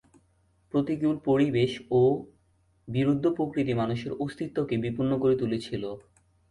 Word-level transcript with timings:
প্রতিকুল 0.73 1.15
পরিবেশ 1.25 1.71
ও 1.91 2.01
বিরুদ্ধ 2.87 3.25
প্রকৃতি 3.27 3.73
মানুষের 3.73 4.11
অস্তিত্বকে 4.19 4.75
বিপন্ন 4.77 5.11
করে 5.19 5.35
তুলেছিল। 5.35 5.83